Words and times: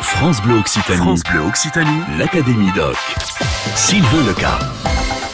France 0.00 0.40
Bleu 0.42 0.54
Occitanie. 0.58 0.98
France 0.98 1.22
Bleu 1.24 1.40
Occitanie. 1.40 2.00
L'Académie 2.18 2.70
Doc. 2.74 2.96
Sylvain 3.74 4.26
Leca. 4.26 4.58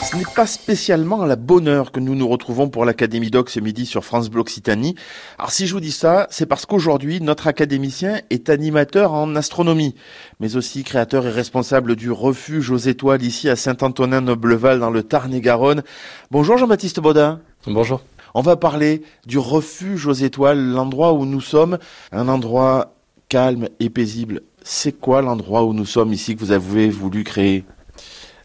Ce 0.03 0.17
n'est 0.17 0.25
pas 0.35 0.46
spécialement 0.46 1.22
à 1.22 1.27
la 1.27 1.37
bonne 1.37 1.69
heure 1.69 1.93
que 1.93 2.01
nous 2.01 2.14
nous 2.14 2.27
retrouvons 2.27 2.71
pour 2.71 2.85
l'Académie 2.85 3.30
Doc 3.30 3.50
ce 3.50 3.61
midi 3.61 3.85
sur 3.85 4.04
France 4.04 4.30
Bleu 4.30 4.40
Occitanie. 4.40 4.95
Alors 5.38 5.50
si 5.50 5.66
je 5.66 5.74
vous 5.74 5.80
dis 5.80 5.92
ça, 5.92 6.27
c'est 6.30 6.46
parce 6.46 6.64
qu'aujourd'hui, 6.64 7.21
notre 7.21 7.46
académicien 7.46 8.21
est 8.30 8.48
animateur 8.48 9.12
en 9.12 9.37
astronomie, 9.37 9.95
mais 10.41 10.57
aussi 10.57 10.83
créateur 10.83 11.27
et 11.27 11.31
responsable 11.31 11.95
du 11.95 12.11
refuge 12.11 12.71
aux 12.71 12.79
étoiles 12.79 13.23
ici 13.23 13.51
à 13.51 13.57
Saint-Antonin-Nobleval 13.57 14.81
dans 14.81 14.91
le 14.91 15.03
Tarn-et-Garonne. 15.03 15.83
Bonjour 16.31 16.57
Jean-Baptiste 16.57 17.01
Baudin. 17.01 17.41
Bonjour. 17.67 18.01
On 18.37 18.43
va 18.43 18.57
parler 18.57 19.03
du 19.27 19.39
refuge 19.39 20.07
aux 20.07 20.12
étoiles, 20.12 20.59
l'endroit 20.59 21.12
où 21.12 21.25
nous 21.25 21.41
sommes, 21.41 21.79
un 22.11 22.27
endroit 22.27 22.93
calme 23.29 23.68
et 23.80 23.91
paisible. 23.91 24.43
C'est 24.62 24.93
quoi 24.93 25.22
l'endroit 25.22 25.64
où 25.64 25.72
nous 25.72 25.86
sommes 25.86 26.12
ici 26.12 26.35
que 26.35 26.40
vous 26.40 26.53
avez 26.53 26.89
voulu 26.89 27.25
créer? 27.25 27.64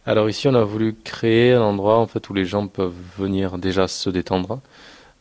Alors 0.05 0.29
ici, 0.29 0.47
on 0.47 0.55
a 0.55 0.63
voulu 0.63 0.95
créer 0.95 1.53
un 1.53 1.61
endroit 1.61 1.97
en 1.97 2.07
fait 2.07 2.29
où 2.29 2.33
les 2.33 2.45
gens 2.45 2.67
peuvent 2.67 2.95
venir 3.17 3.57
déjà 3.57 3.87
se 3.87 4.09
détendre, 4.09 4.59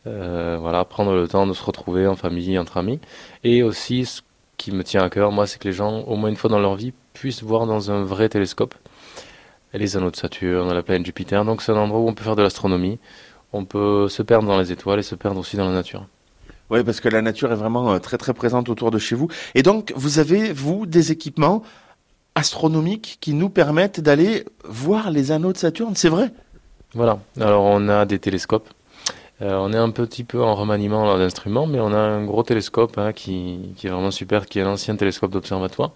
euh, 0.07 0.57
voilà, 0.59 0.83
prendre 0.85 1.13
le 1.13 1.27
temps 1.27 1.45
de 1.45 1.53
se 1.53 1.63
retrouver 1.63 2.07
en 2.07 2.15
famille, 2.15 2.57
entre 2.57 2.77
amis, 2.77 2.99
et 3.43 3.61
aussi 3.63 4.05
ce 4.05 4.21
qui 4.57 4.71
me 4.71 4.83
tient 4.83 5.03
à 5.03 5.09
cœur, 5.09 5.31
moi, 5.31 5.47
c'est 5.47 5.59
que 5.59 5.67
les 5.67 5.73
gens, 5.73 6.01
au 6.01 6.15
moins 6.15 6.29
une 6.29 6.35
fois 6.35 6.49
dans 6.49 6.59
leur 6.59 6.75
vie, 6.75 6.93
puissent 7.13 7.43
voir 7.43 7.65
dans 7.65 7.91
un 7.91 8.03
vrai 8.03 8.29
télescope 8.29 8.75
les 9.73 9.95
anneaux 9.95 10.11
de 10.11 10.15
Saturne, 10.15 10.73
la 10.73 10.81
planète 10.81 11.05
Jupiter. 11.05 11.45
Donc 11.45 11.61
c'est 11.61 11.71
un 11.71 11.77
endroit 11.77 11.99
où 11.99 12.07
on 12.07 12.13
peut 12.13 12.23
faire 12.23 12.35
de 12.35 12.41
l'astronomie, 12.41 12.97
on 13.53 13.65
peut 13.65 14.07
se 14.09 14.23
perdre 14.23 14.47
dans 14.47 14.57
les 14.57 14.71
étoiles 14.71 14.99
et 14.99 15.03
se 15.03 15.15
perdre 15.15 15.39
aussi 15.39 15.57
dans 15.57 15.65
la 15.65 15.73
nature. 15.73 16.07
Oui, 16.69 16.83
parce 16.83 16.99
que 16.99 17.09
la 17.09 17.21
nature 17.21 17.51
est 17.51 17.55
vraiment 17.55 17.93
euh, 17.93 17.99
très 17.99 18.17
très 18.17 18.33
présente 18.33 18.69
autour 18.69 18.91
de 18.91 18.99
chez 18.99 19.15
vous. 19.15 19.27
Et 19.55 19.63
donc, 19.63 19.91
vous 19.95 20.19
avez, 20.19 20.53
vous, 20.53 20.85
des 20.85 21.11
équipements 21.11 21.63
astronomiques 22.35 23.17
qui 23.21 23.33
nous 23.33 23.49
permettent 23.49 23.99
d'aller 23.99 24.45
voir 24.63 25.11
les 25.11 25.31
anneaux 25.31 25.51
de 25.51 25.57
Saturne, 25.57 25.95
c'est 25.95 26.09
vrai? 26.09 26.31
Voilà, 26.93 27.19
alors 27.39 27.63
on 27.63 27.87
a 27.89 28.05
des 28.05 28.19
télescopes. 28.19 28.69
Euh, 29.41 29.55
on 29.57 29.71
est 29.71 29.77
un 29.77 29.91
petit 29.91 30.23
peu 30.23 30.43
en 30.43 30.55
remaniement 30.55 31.17
d'instruments, 31.17 31.65
mais 31.65 31.79
on 31.79 31.93
a 31.93 31.97
un 31.97 32.25
gros 32.25 32.43
télescope 32.43 32.97
hein, 32.97 33.13
qui, 33.13 33.59
est 33.83 33.87
vraiment 33.87 34.11
super, 34.11 34.45
qui 34.45 34.59
est 34.59 34.63
l'ancien 34.63 34.95
télescope 34.95 35.31
d'observatoire, 35.31 35.91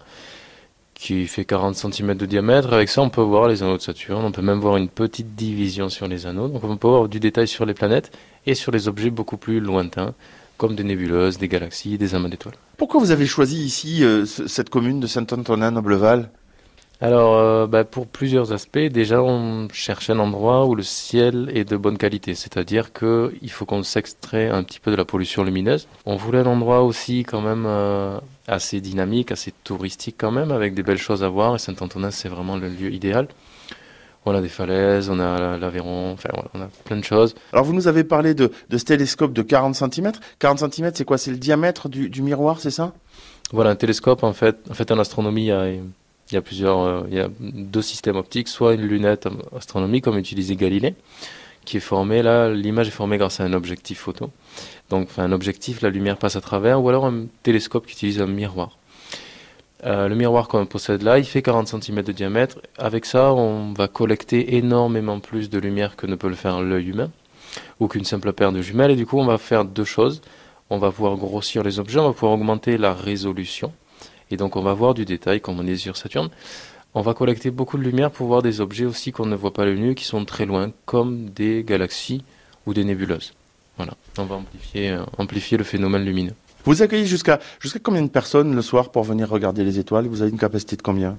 qui 0.94 1.26
fait 1.26 1.44
40 1.44 1.74
cm 1.74 2.14
de 2.14 2.26
diamètre. 2.26 2.72
Avec 2.72 2.88
ça, 2.88 3.02
on 3.02 3.10
peut 3.10 3.20
voir 3.20 3.48
les 3.48 3.62
anneaux 3.62 3.76
de 3.76 3.82
Saturne, 3.82 4.24
on 4.24 4.32
peut 4.32 4.42
même 4.42 4.60
voir 4.60 4.76
une 4.76 4.88
petite 4.88 5.34
division 5.34 5.88
sur 5.90 6.08
les 6.08 6.26
anneaux. 6.26 6.48
Donc 6.48 6.64
on 6.64 6.76
peut 6.76 6.88
voir 6.88 7.08
du 7.08 7.20
détail 7.20 7.48
sur 7.48 7.66
les 7.66 7.74
planètes 7.74 8.16
et 8.46 8.54
sur 8.54 8.72
les 8.72 8.88
objets 8.88 9.10
beaucoup 9.10 9.36
plus 9.36 9.60
lointains, 9.60 10.14
comme 10.56 10.74
des 10.74 10.84
nébuleuses, 10.84 11.38
des 11.38 11.48
galaxies, 11.48 11.98
des 11.98 12.14
amas 12.14 12.28
d'étoiles. 12.28 12.54
Pourquoi 12.76 13.00
vous 13.00 13.10
avez 13.10 13.26
choisi 13.26 13.64
ici 13.64 14.04
euh, 14.04 14.24
cette 14.26 14.70
commune 14.70 15.00
de 15.00 15.06
Saint-Antonin-Nobleval 15.06 16.30
alors, 17.00 17.34
euh, 17.36 17.66
bah, 17.66 17.84
pour 17.84 18.06
plusieurs 18.06 18.52
aspects, 18.52 18.78
déjà, 18.78 19.22
on 19.22 19.68
cherche 19.72 20.10
un 20.10 20.18
endroit 20.20 20.64
où 20.64 20.74
le 20.74 20.82
ciel 20.82 21.50
est 21.52 21.68
de 21.68 21.76
bonne 21.76 21.98
qualité, 21.98 22.34
c'est-à-dire 22.34 22.92
qu'il 22.92 23.50
faut 23.50 23.66
qu'on 23.66 23.82
s'extrait 23.82 24.48
un 24.48 24.62
petit 24.62 24.78
peu 24.78 24.90
de 24.90 24.96
la 24.96 25.04
pollution 25.04 25.42
lumineuse. 25.42 25.88
On 26.06 26.16
voulait 26.16 26.38
un 26.38 26.46
endroit 26.46 26.82
aussi 26.82 27.24
quand 27.24 27.40
même 27.40 27.64
euh, 27.66 28.18
assez 28.46 28.80
dynamique, 28.80 29.32
assez 29.32 29.52
touristique 29.64 30.14
quand 30.16 30.30
même, 30.30 30.52
avec 30.52 30.72
des 30.72 30.82
belles 30.84 30.96
choses 30.96 31.24
à 31.24 31.28
voir, 31.28 31.56
et 31.56 31.58
Saint-Antonin, 31.58 32.12
c'est 32.12 32.28
vraiment 32.28 32.56
le 32.56 32.68
lieu 32.68 32.92
idéal. 32.92 33.28
On 34.26 34.34
a 34.34 34.40
des 34.40 34.48
falaises, 34.48 35.10
on 35.10 35.20
a 35.20 35.58
l'Aveyron, 35.58 36.12
enfin 36.12 36.30
voilà, 36.32 36.48
on 36.54 36.60
a 36.62 36.68
plein 36.84 36.96
de 36.96 37.04
choses. 37.04 37.34
Alors 37.52 37.64
vous 37.64 37.74
nous 37.74 37.88
avez 37.88 38.04
parlé 38.04 38.34
de, 38.34 38.50
de 38.70 38.78
ce 38.78 38.84
télescope 38.84 39.32
de 39.32 39.42
40 39.42 39.74
cm. 39.74 40.12
40 40.38 40.72
cm, 40.72 40.92
c'est 40.94 41.04
quoi? 41.04 41.18
C'est 41.18 41.30
le 41.30 41.36
diamètre 41.36 41.88
du, 41.88 42.08
du 42.08 42.22
miroir, 42.22 42.60
c'est 42.60 42.70
ça? 42.70 42.94
Voilà, 43.52 43.70
un 43.70 43.76
télescope, 43.76 44.22
en 44.22 44.32
fait, 44.32 44.56
en 44.70 44.74
fait 44.74 44.90
en 44.90 44.98
astronomie, 44.98 45.42
il 45.42 45.48
y 45.48 45.52
a, 45.52 45.68
il 45.68 45.82
y 46.32 46.36
a 46.36 46.42
plusieurs, 46.42 46.78
euh, 46.80 47.02
il 47.08 47.16
y 47.16 47.20
a 47.20 47.28
deux 47.40 47.82
systèmes 47.82 48.16
optiques, 48.16 48.48
soit 48.48 48.74
une 48.74 48.82
lunette 48.86 49.28
astronomique 49.54 50.04
comme 50.04 50.16
utilisait 50.16 50.56
Galilée, 50.56 50.94
qui 51.66 51.76
est 51.76 51.80
formée, 51.80 52.22
là, 52.22 52.48
l'image 52.50 52.88
est 52.88 52.92
formée 52.92 53.18
grâce 53.18 53.40
à 53.40 53.44
un 53.44 53.52
objectif 53.52 53.98
photo. 53.98 54.30
Donc, 54.88 55.08
enfin, 55.10 55.24
un 55.24 55.32
objectif, 55.32 55.82
la 55.82 55.90
lumière 55.90 56.16
passe 56.16 56.36
à 56.36 56.40
travers, 56.40 56.82
ou 56.82 56.88
alors 56.88 57.04
un 57.04 57.26
télescope 57.42 57.86
qui 57.86 57.92
utilise 57.92 58.20
un 58.20 58.26
miroir. 58.26 58.78
Euh, 59.86 60.08
le 60.08 60.14
miroir 60.14 60.48
qu'on 60.48 60.64
possède 60.64 61.02
là, 61.02 61.18
il 61.18 61.24
fait 61.24 61.42
40 61.42 61.68
cm 61.68 62.02
de 62.02 62.12
diamètre. 62.12 62.58
Avec 62.78 63.04
ça, 63.04 63.32
on 63.34 63.72
va 63.72 63.86
collecter 63.86 64.56
énormément 64.56 65.20
plus 65.20 65.50
de 65.50 65.58
lumière 65.58 65.96
que 65.96 66.06
ne 66.06 66.14
peut 66.14 66.28
le 66.28 66.34
faire 66.34 66.62
l'œil 66.62 66.88
humain, 66.88 67.10
ou 67.80 67.88
qu'une 67.88 68.04
simple 68.04 68.32
paire 68.32 68.52
de 68.52 68.62
jumelles. 68.62 68.92
Et 68.92 68.96
du 68.96 69.04
coup, 69.04 69.18
on 69.18 69.26
va 69.26 69.36
faire 69.36 69.64
deux 69.64 69.84
choses. 69.84 70.22
On 70.70 70.78
va 70.78 70.90
pouvoir 70.90 71.16
grossir 71.16 71.62
les 71.62 71.78
objets, 71.78 71.98
on 71.98 72.06
va 72.06 72.12
pouvoir 72.14 72.32
augmenter 72.32 72.78
la 72.78 72.94
résolution. 72.94 73.72
Et 74.30 74.38
donc, 74.38 74.56
on 74.56 74.62
va 74.62 74.72
voir 74.72 74.94
du 74.94 75.04
détail, 75.04 75.40
comme 75.40 75.60
on 75.60 75.66
est 75.66 75.76
sur 75.76 75.96
Saturne. 75.96 76.30
On 76.94 77.02
va 77.02 77.12
collecter 77.12 77.50
beaucoup 77.50 77.76
de 77.76 77.82
lumière 77.82 78.10
pour 78.10 78.26
voir 78.26 78.40
des 78.40 78.60
objets 78.60 78.86
aussi 78.86 79.12
qu'on 79.12 79.26
ne 79.26 79.36
voit 79.36 79.52
pas 79.52 79.66
le 79.66 79.74
nu, 79.74 79.94
qui 79.94 80.04
sont 80.04 80.24
très 80.24 80.46
loin, 80.46 80.72
comme 80.86 81.28
des 81.28 81.62
galaxies 81.62 82.22
ou 82.66 82.72
des 82.72 82.84
nébuleuses. 82.84 83.34
Voilà, 83.76 83.94
on 84.18 84.24
va 84.24 84.36
amplifier, 84.36 84.90
euh, 84.90 85.02
amplifier 85.18 85.58
le 85.58 85.64
phénomène 85.64 86.04
lumineux. 86.04 86.34
Vous 86.64 86.82
accueillez 86.82 87.06
jusqu'à 87.06 87.38
combien 87.82 88.02
de 88.02 88.08
personnes 88.08 88.54
le 88.54 88.62
soir 88.62 88.90
pour 88.90 89.04
venir 89.04 89.28
regarder 89.28 89.64
les 89.64 89.78
étoiles? 89.78 90.06
Vous 90.06 90.22
avez 90.22 90.30
une 90.30 90.38
capacité 90.38 90.76
de 90.76 90.82
combien? 90.82 91.18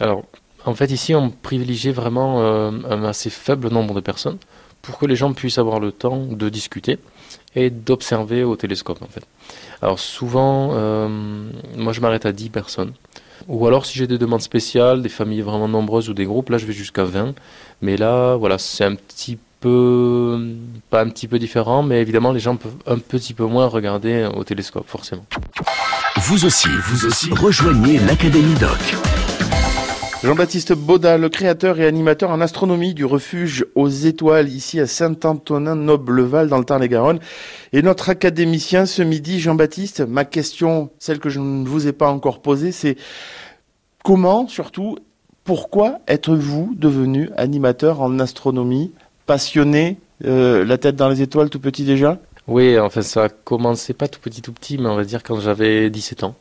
Alors, 0.00 0.24
en 0.64 0.74
fait, 0.74 0.90
ici, 0.90 1.14
on 1.14 1.30
privilégie 1.30 1.92
vraiment 1.92 2.40
euh, 2.40 2.70
un 2.88 3.04
assez 3.04 3.30
faible 3.30 3.68
nombre 3.68 3.94
de 3.94 4.00
personnes 4.00 4.38
pour 4.80 4.98
que 4.98 5.06
les 5.06 5.16
gens 5.16 5.32
puissent 5.32 5.58
avoir 5.58 5.80
le 5.80 5.92
temps 5.92 6.24
de 6.24 6.48
discuter 6.48 6.98
et 7.54 7.70
d'observer 7.70 8.42
au 8.42 8.56
télescope, 8.56 9.02
en 9.02 9.06
fait. 9.06 9.24
Alors, 9.82 9.98
souvent, 9.98 10.70
euh, 10.72 11.08
moi, 11.76 11.92
je 11.92 12.00
m'arrête 12.00 12.24
à 12.24 12.32
10 12.32 12.50
personnes. 12.50 12.92
Ou 13.48 13.66
alors, 13.66 13.84
si 13.84 13.98
j'ai 13.98 14.06
des 14.06 14.18
demandes 14.18 14.40
spéciales, 14.42 15.02
des 15.02 15.08
familles 15.08 15.42
vraiment 15.42 15.68
nombreuses 15.68 16.08
ou 16.08 16.14
des 16.14 16.24
groupes, 16.24 16.50
là, 16.50 16.58
je 16.58 16.66
vais 16.66 16.72
jusqu'à 16.72 17.04
20. 17.04 17.34
Mais 17.82 17.96
là, 17.96 18.36
voilà, 18.36 18.58
c'est 18.58 18.84
un 18.84 18.94
petit 18.94 19.38
peu, 19.66 20.38
pas 20.90 21.02
un 21.02 21.08
petit 21.08 21.26
peu 21.26 21.40
différent, 21.40 21.82
mais 21.82 22.00
évidemment, 22.00 22.30
les 22.30 22.38
gens 22.38 22.54
peuvent 22.54 22.76
un 22.86 22.98
petit 22.98 23.34
peu 23.34 23.44
moins 23.46 23.66
regarder 23.66 24.28
au 24.36 24.44
télescope, 24.44 24.86
forcément. 24.86 25.26
Vous 26.18 26.44
aussi, 26.44 26.68
vous 26.84 27.06
aussi, 27.06 27.30
rejoignez 27.32 27.98
l'Académie 27.98 28.54
Doc. 28.54 28.78
Jean-Baptiste 30.22 30.72
Baudat, 30.72 31.18
le 31.18 31.28
créateur 31.28 31.80
et 31.80 31.86
animateur 31.86 32.30
en 32.30 32.40
astronomie 32.40 32.94
du 32.94 33.04
refuge 33.04 33.66
aux 33.74 33.88
étoiles 33.88 34.48
ici 34.48 34.78
à 34.78 34.86
Saint-Antonin-Nobleval 34.86 36.48
dans 36.48 36.58
le 36.58 36.64
Tarn-et-Garonne. 36.64 37.18
Et 37.72 37.82
notre 37.82 38.08
académicien 38.08 38.86
ce 38.86 39.02
midi, 39.02 39.40
Jean-Baptiste, 39.40 40.02
ma 40.02 40.24
question, 40.24 40.90
celle 41.00 41.18
que 41.18 41.28
je 41.28 41.40
ne 41.40 41.66
vous 41.66 41.88
ai 41.88 41.92
pas 41.92 42.10
encore 42.10 42.40
posée, 42.40 42.70
c'est 42.70 42.96
comment, 44.04 44.46
surtout, 44.46 44.96
pourquoi 45.42 45.98
êtes-vous 46.06 46.74
devenu 46.76 47.30
animateur 47.36 48.00
en 48.00 48.18
astronomie, 48.20 48.92
passionné, 49.26 49.98
euh, 50.24 50.64
la 50.64 50.78
tête 50.78 50.96
dans 50.96 51.08
les 51.08 51.22
étoiles 51.22 51.50
tout 51.50 51.60
petit 51.60 51.84
déjà? 51.84 52.18
Oui, 52.46 52.78
en 52.78 52.90
fait, 52.90 53.02
ça 53.02 53.24
a 53.24 53.28
commencé 53.28 53.92
pas 53.92 54.08
tout 54.08 54.20
petit, 54.20 54.40
tout 54.40 54.52
petit, 54.52 54.78
mais 54.78 54.88
on 54.88 54.96
va 54.96 55.04
dire 55.04 55.22
quand 55.22 55.40
j'avais 55.40 55.90
17 55.90 56.22
ans. 56.24 56.36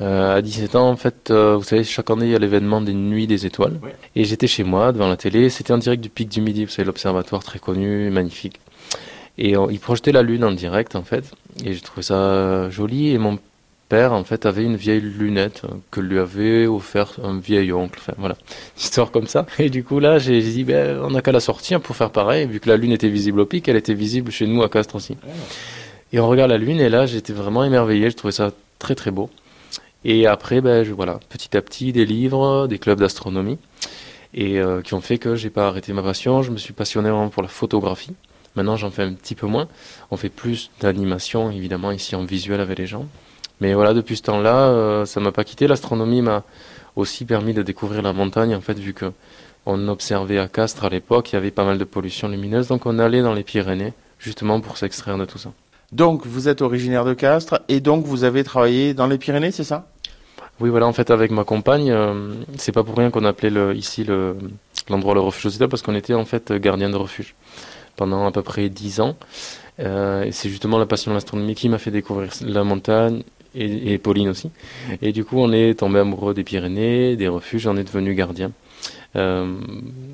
Euh, 0.00 0.36
à 0.36 0.42
17 0.42 0.76
ans, 0.76 0.88
en 0.88 0.96
fait, 0.96 1.30
euh, 1.30 1.56
vous 1.56 1.64
savez, 1.64 1.84
chaque 1.84 2.10
année, 2.10 2.26
il 2.26 2.32
y 2.32 2.34
a 2.34 2.38
l'événement 2.38 2.80
des 2.80 2.94
Nuits 2.94 3.26
des 3.26 3.46
Étoiles. 3.46 3.78
Et 4.14 4.24
j'étais 4.24 4.46
chez 4.46 4.64
moi, 4.64 4.92
devant 4.92 5.08
la 5.08 5.16
télé. 5.16 5.50
C'était 5.50 5.72
en 5.72 5.78
direct 5.78 6.02
du 6.02 6.08
Pic 6.08 6.28
du 6.28 6.40
Midi, 6.40 6.64
vous 6.64 6.70
savez, 6.70 6.86
l'observatoire 6.86 7.42
très 7.42 7.58
connu, 7.58 8.10
magnifique. 8.10 8.60
Et 9.36 9.56
on, 9.56 9.68
il 9.70 9.80
projetait 9.80 10.12
la 10.12 10.22
Lune 10.22 10.44
en 10.44 10.52
direct, 10.52 10.94
en 10.94 11.02
fait. 11.02 11.32
Et 11.64 11.74
j'ai 11.74 11.80
trouvé 11.80 12.02
ça 12.02 12.70
joli. 12.70 13.10
Et 13.10 13.18
mon 13.18 13.38
père, 13.94 14.12
en 14.12 14.24
fait, 14.24 14.44
avait 14.44 14.64
une 14.64 14.74
vieille 14.74 15.00
lunette 15.00 15.62
que 15.92 16.00
lui 16.00 16.18
avait 16.18 16.66
offert 16.66 17.12
un 17.22 17.38
vieil 17.38 17.72
oncle. 17.72 18.00
Enfin, 18.02 18.14
voilà. 18.18 18.36
Histoire 18.76 19.12
comme 19.12 19.28
ça. 19.28 19.46
Et 19.60 19.70
du 19.70 19.84
coup, 19.84 20.00
là, 20.00 20.18
j'ai 20.18 20.40
dit, 20.42 20.64
ben, 20.64 20.98
on 21.00 21.10
n'a 21.10 21.22
qu'à 21.22 21.30
la 21.30 21.38
sortir 21.38 21.80
pour 21.80 21.94
faire 21.94 22.10
pareil. 22.10 22.44
Vu 22.46 22.58
que 22.58 22.68
la 22.68 22.76
Lune 22.76 22.90
était 22.90 23.08
visible 23.08 23.38
au 23.38 23.46
Pic, 23.46 23.68
elle 23.68 23.76
était 23.76 23.94
visible 23.94 24.32
chez 24.32 24.48
nous 24.48 24.64
à 24.64 24.68
Castres 24.68 24.96
aussi. 24.96 25.16
Et 26.12 26.18
on 26.18 26.26
regarde 26.26 26.50
la 26.50 26.58
Lune, 26.58 26.80
et 26.80 26.88
là, 26.88 27.06
j'étais 27.06 27.32
vraiment 27.32 27.62
émerveillé. 27.62 28.10
Je 28.10 28.16
trouvais 28.16 28.32
ça 28.32 28.50
très, 28.80 28.96
très 28.96 29.12
beau. 29.12 29.30
Et 30.04 30.26
après, 30.26 30.60
ben, 30.60 30.82
je, 30.82 30.92
voilà, 30.92 31.20
petit 31.28 31.56
à 31.56 31.62
petit, 31.62 31.92
des 31.92 32.04
livres, 32.04 32.66
des 32.66 32.80
clubs 32.80 32.98
d'astronomie, 32.98 33.58
et 34.34 34.58
euh, 34.58 34.82
qui 34.82 34.94
ont 34.94 35.00
fait 35.00 35.18
que 35.18 35.36
j'ai 35.36 35.50
pas 35.50 35.68
arrêté 35.68 35.92
ma 35.92 36.02
passion. 36.02 36.42
Je 36.42 36.50
me 36.50 36.56
suis 36.56 36.72
passionné 36.72 37.10
vraiment 37.10 37.28
pour 37.28 37.44
la 37.44 37.48
photographie. 37.48 38.14
Maintenant, 38.56 38.76
j'en 38.76 38.90
fais 38.90 39.04
un 39.04 39.12
petit 39.12 39.36
peu 39.36 39.46
moins. 39.46 39.68
On 40.10 40.16
fait 40.16 40.30
plus 40.30 40.72
d'animation, 40.80 41.52
évidemment, 41.52 41.92
ici 41.92 42.16
en 42.16 42.24
visuel 42.24 42.60
avec 42.60 42.76
les 42.78 42.88
gens. 42.88 43.06
Mais 43.60 43.74
voilà, 43.74 43.94
depuis 43.94 44.16
ce 44.16 44.22
temps-là, 44.22 44.68
euh, 44.68 45.04
ça 45.06 45.20
m'a 45.20 45.32
pas 45.32 45.44
quitté. 45.44 45.66
L'astronomie 45.66 46.22
m'a 46.22 46.42
aussi 46.96 47.24
permis 47.24 47.54
de 47.54 47.62
découvrir 47.62 48.02
la 48.02 48.12
montagne, 48.12 48.54
en 48.54 48.60
fait, 48.60 48.78
vu 48.78 48.94
que 48.94 49.12
on 49.66 49.88
observait 49.88 50.38
à 50.38 50.46
Castres 50.46 50.84
à 50.84 50.90
l'époque, 50.90 51.32
il 51.32 51.36
y 51.36 51.38
avait 51.38 51.50
pas 51.50 51.64
mal 51.64 51.78
de 51.78 51.84
pollution 51.84 52.28
lumineuse, 52.28 52.68
donc 52.68 52.84
on 52.84 52.98
allait 52.98 53.22
dans 53.22 53.32
les 53.32 53.42
Pyrénées, 53.42 53.94
justement 54.18 54.60
pour 54.60 54.76
s'extraire 54.76 55.16
de 55.16 55.24
tout 55.24 55.38
ça. 55.38 55.52
Donc, 55.92 56.26
vous 56.26 56.48
êtes 56.48 56.60
originaire 56.60 57.04
de 57.04 57.14
Castres 57.14 57.60
et 57.68 57.80
donc 57.80 58.04
vous 58.04 58.24
avez 58.24 58.44
travaillé 58.44 58.92
dans 58.92 59.06
les 59.06 59.16
Pyrénées, 59.16 59.52
c'est 59.52 59.64
ça? 59.64 59.86
Oui, 60.60 60.68
voilà, 60.68 60.86
en 60.86 60.92
fait, 60.92 61.10
avec 61.10 61.30
ma 61.30 61.44
compagne, 61.44 61.90
euh, 61.90 62.34
c'est 62.56 62.72
pas 62.72 62.84
pour 62.84 62.96
rien 62.96 63.10
qu'on 63.10 63.24
appelait 63.24 63.50
le, 63.50 63.74
ici 63.74 64.04
le, 64.04 64.36
l'endroit 64.88 65.14
le 65.14 65.20
refuge 65.20 65.46
aux 65.46 65.54
étoiles, 65.54 65.68
parce 65.68 65.82
qu'on 65.82 65.94
était 65.94 66.14
en 66.14 66.24
fait 66.24 66.52
gardien 66.52 66.90
de 66.90 66.96
refuge 66.96 67.34
pendant 67.96 68.26
à 68.26 68.32
peu 68.32 68.42
près 68.42 68.68
dix 68.68 69.00
ans. 69.00 69.16
Euh, 69.80 70.22
et 70.22 70.32
c'est 70.32 70.48
justement 70.48 70.78
la 70.78 70.86
passion 70.86 71.10
de 71.10 71.16
l'astronomie 71.16 71.54
qui 71.54 71.68
m'a 71.68 71.78
fait 71.78 71.90
découvrir 71.90 72.30
la 72.42 72.62
montagne 72.62 73.22
et, 73.54 73.98
Pauline 73.98 74.28
aussi. 74.28 74.50
Et 75.02 75.12
du 75.12 75.24
coup, 75.24 75.38
on 75.38 75.52
est 75.52 75.78
tombé 75.78 76.00
amoureux 76.00 76.34
des 76.34 76.44
Pyrénées, 76.44 77.16
des 77.16 77.28
refuges, 77.28 77.66
on 77.66 77.76
est 77.76 77.84
devenu 77.84 78.14
gardien. 78.14 78.52
Euh, 79.16 79.54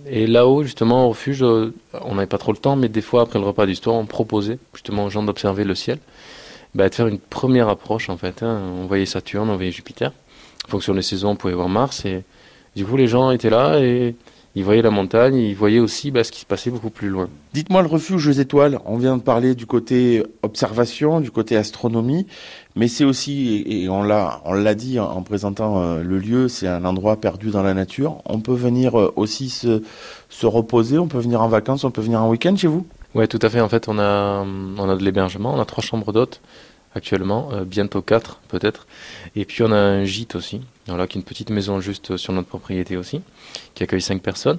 et 0.07 0.27
là-haut, 0.27 0.63
justement, 0.63 1.07
au 1.07 1.11
refuge, 1.11 1.43
euh, 1.43 1.73
on 2.03 2.17
n'avait 2.17 2.27
pas 2.27 2.39
trop 2.39 2.53
le 2.53 2.59
temps, 2.59 2.77
mais 2.77 2.89
des 2.89 3.01
fois, 3.01 3.23
après 3.23 3.39
le 3.39 3.47
repas 3.47 3.67
d'histoire, 3.67 3.97
on 3.97 4.07
proposait 4.07 4.59
justement 4.75 5.05
aux 5.07 5.11
gens 5.11 5.23
d'observer 5.23 5.65
le 5.65 5.75
ciel, 5.75 5.99
bah, 6.75 6.89
de 6.89 6.95
faire 6.95 7.07
une 7.07 7.19
première 7.19 7.69
approche 7.69 8.11
en 8.11 8.17
fait. 8.17 8.43
Hein. 8.43 8.61
On 8.83 8.87
voyait 8.87 9.07
Saturne, 9.07 9.49
on 9.49 9.57
voyait 9.57 9.73
Jupiter. 9.73 10.13
En 10.67 10.71
fonction 10.71 10.95
des 10.95 11.03
saisons, 11.03 11.31
on 11.31 11.37
pouvait 11.37 11.55
voir 11.55 11.69
Mars. 11.69 12.05
Et 12.05 12.23
du 12.77 12.85
coup, 12.85 12.97
les 12.97 13.09
gens 13.09 13.31
étaient 13.31 13.51
là 13.51 13.79
et 13.81 14.15
ils 14.55 14.65
voyaient 14.65 14.83
la 14.83 14.91
montagne, 14.91 15.37
ils 15.37 15.55
voyaient 15.55 15.79
aussi 15.79 16.11
bah, 16.11 16.25
ce 16.25 16.33
qui 16.33 16.41
se 16.41 16.47
passait 16.47 16.71
beaucoup 16.71 16.91
plus 16.91 17.09
loin. 17.09 17.29
Dites-moi 17.53 17.83
le 17.83 17.89
refuge 17.89 18.27
aux 18.27 18.33
étoiles, 18.33 18.81
on 18.85 18.99
vient 18.99 19.17
de 19.17 19.23
parler 19.23 19.55
du 19.55 19.67
côté 19.67 20.23
observation, 20.43 21.21
du 21.21 21.31
côté 21.31 21.57
astronomie, 21.57 22.27
mais 22.77 22.87
c'est 22.87 23.05
aussi, 23.05 23.65
et 23.67 23.89
on 23.89 24.03
l'a, 24.03 24.41
on 24.45 24.53
l'a 24.53 24.75
dit 24.75 25.01
en 25.01 25.23
présentant 25.23 25.83
euh, 25.83 26.03
le 26.03 26.19
lieu, 26.19 26.49
c'est 26.49 26.69
un 26.69 26.85
endroit 26.85 27.17
perdu 27.17 27.51
dans 27.51 27.63
la 27.63 27.75
nature. 27.75 28.23
On 28.27 28.41
peut 28.41 28.55
venir 28.55 28.99
euh, 28.99 29.13
aussi 29.17 29.51
se, 29.51 29.83
se 30.29 30.47
reposer, 30.47 30.99
on 30.99 31.09
peut 31.09 31.19
venir 31.19 31.43
en 31.43 31.49
vacances, 31.49 31.83
on 31.83 31.91
peut 31.91 32.01
venir 32.01 32.23
en 32.23 32.31
week-end 32.31 32.55
chez 32.57 32.69
vous? 32.69 32.87
Ouais, 33.15 33.27
tout 33.27 33.41
à 33.43 33.51
fait. 33.51 33.61
En 33.61 33.69
fait, 33.69 33.89
on 33.89 33.99
a, 33.99 34.45
on 34.45 34.89
a 34.89 34.97
de 34.97 35.03
l'hébergement, 35.03 35.53
on 35.53 35.61
a 35.61 35.65
trois 35.65 35.83
chambres 35.83 36.13
d'hôtes 36.13 36.41
actuellement, 36.95 37.49
euh, 37.53 37.65
bientôt 37.65 38.03
quatre 38.03 38.41
peut-être. 38.49 38.87
Et 39.35 39.45
puis 39.45 39.65
on 39.65 39.73
a 39.73 39.77
un 39.77 40.05
gîte 40.05 40.37
aussi, 40.37 40.61
voilà, 40.87 41.09
qui 41.09 41.19
est 41.19 41.21
une 41.21 41.25
petite 41.25 41.51
maison 41.51 41.81
juste 41.81 42.17
sur 42.17 42.33
notre 42.33 42.49
propriété 42.49 42.97
aussi, 42.97 43.21
qui 43.75 43.83
accueille 43.83 44.01
cinq 44.01 44.23
personnes. 44.23 44.59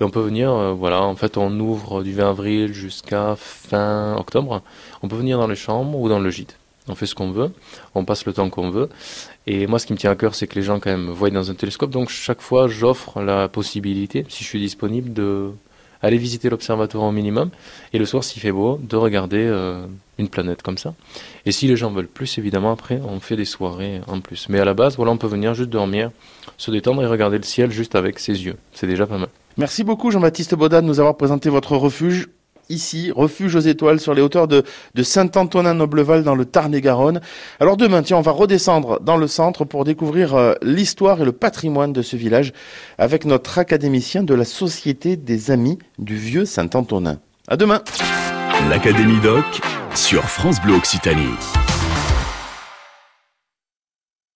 Et 0.00 0.04
on 0.04 0.10
peut 0.10 0.20
venir, 0.20 0.74
voilà, 0.74 1.02
en 1.02 1.14
fait 1.14 1.36
on 1.36 1.58
ouvre 1.60 2.02
du 2.02 2.12
20 2.12 2.30
avril 2.30 2.72
jusqu'à 2.72 3.34
fin 3.36 4.16
octobre. 4.16 4.62
On 5.02 5.08
peut 5.08 5.16
venir 5.16 5.38
dans 5.38 5.48
les 5.48 5.56
chambres 5.56 5.98
ou 5.98 6.08
dans 6.08 6.20
le 6.20 6.30
gîte. 6.30 6.56
On 6.88 6.94
fait 6.96 7.06
ce 7.06 7.14
qu'on 7.14 7.30
veut, 7.30 7.52
on 7.94 8.04
passe 8.04 8.26
le 8.26 8.32
temps 8.32 8.50
qu'on 8.50 8.70
veut. 8.70 8.88
Et 9.46 9.66
moi, 9.66 9.78
ce 9.78 9.86
qui 9.86 9.92
me 9.92 9.98
tient 9.98 10.10
à 10.10 10.16
cœur, 10.16 10.34
c'est 10.34 10.48
que 10.48 10.56
les 10.56 10.62
gens 10.62 10.80
quand 10.80 10.90
même 10.90 11.10
voient 11.10 11.30
dans 11.30 11.50
un 11.50 11.54
télescope. 11.54 11.90
Donc 11.90 12.08
chaque 12.08 12.40
fois, 12.40 12.66
j'offre 12.66 13.20
la 13.22 13.48
possibilité, 13.48 14.26
si 14.28 14.42
je 14.42 14.48
suis 14.48 14.58
disponible, 14.60 15.12
de 15.12 15.52
aller 16.02 16.18
visiter 16.18 16.50
l'observatoire 16.50 17.04
au 17.04 17.12
minimum, 17.12 17.50
et 17.92 17.98
le 17.98 18.04
soir, 18.04 18.24
s'il 18.24 18.42
fait 18.42 18.50
beau, 18.50 18.80
de 18.82 18.96
regarder 18.96 19.38
euh, 19.38 19.86
une 20.18 20.28
planète 20.28 20.62
comme 20.62 20.76
ça. 20.76 20.94
Et 21.46 21.52
si 21.52 21.68
les 21.68 21.76
gens 21.76 21.92
veulent 21.92 22.08
plus, 22.08 22.38
évidemment, 22.38 22.72
après, 22.72 23.00
on 23.08 23.20
fait 23.20 23.36
des 23.36 23.44
soirées 23.44 24.00
en 24.08 24.20
plus. 24.20 24.48
Mais 24.48 24.58
à 24.58 24.64
la 24.64 24.74
base, 24.74 24.96
voilà, 24.96 25.12
on 25.12 25.16
peut 25.16 25.28
venir 25.28 25.54
juste 25.54 25.70
dormir, 25.70 26.10
se 26.58 26.72
détendre 26.72 27.02
et 27.02 27.06
regarder 27.06 27.38
le 27.38 27.44
ciel 27.44 27.70
juste 27.70 27.94
avec 27.94 28.18
ses 28.18 28.44
yeux. 28.44 28.56
C'est 28.72 28.88
déjà 28.88 29.06
pas 29.06 29.18
mal. 29.18 29.28
Merci 29.56 29.84
beaucoup 29.84 30.10
Jean-Baptiste 30.10 30.54
Baudin 30.54 30.82
de 30.82 30.86
nous 30.86 30.98
avoir 30.98 31.16
présenté 31.16 31.50
votre 31.50 31.76
refuge 31.76 32.28
ici, 32.72 33.12
refuge 33.14 33.54
aux 33.54 33.60
étoiles 33.60 34.00
sur 34.00 34.14
les 34.14 34.22
hauteurs 34.22 34.48
de, 34.48 34.64
Saint-Antonin-Nobleval 35.00 36.24
dans 36.24 36.34
le 36.34 36.44
Tarn-et-Garonne. 36.44 37.20
Alors 37.60 37.76
demain, 37.76 38.02
tiens, 38.02 38.16
on 38.16 38.22
va 38.22 38.32
redescendre 38.32 39.00
dans 39.00 39.16
le 39.16 39.26
centre 39.26 39.64
pour 39.64 39.84
découvrir 39.84 40.34
euh, 40.34 40.54
l'histoire 40.62 41.20
et 41.20 41.24
le 41.24 41.32
patrimoine 41.32 41.92
de 41.92 42.02
ce 42.02 42.16
village 42.16 42.52
avec 42.98 43.24
notre 43.24 43.58
académicien 43.58 44.22
de 44.22 44.34
la 44.34 44.44
Société 44.44 45.16
des 45.16 45.50
Amis 45.50 45.78
du 45.98 46.16
Vieux 46.16 46.44
Saint-Antonin. 46.44 47.18
À 47.48 47.56
demain. 47.56 47.82
L'Académie 48.70 49.20
Doc 49.20 49.44
sur 49.94 50.22
France 50.24 50.60
Bleu 50.60 50.74
Occitanie. 50.74 51.71